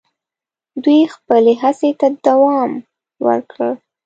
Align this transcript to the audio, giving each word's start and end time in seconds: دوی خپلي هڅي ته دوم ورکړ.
دوی 0.83 0.99
خپلي 1.15 1.53
هڅي 1.61 1.91
ته 1.99 2.07
دوم 2.25 2.71
ورکړ. 3.25 3.67